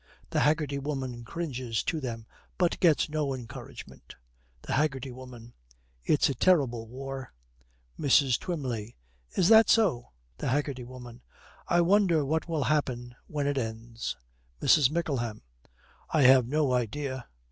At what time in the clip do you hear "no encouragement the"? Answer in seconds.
3.07-4.73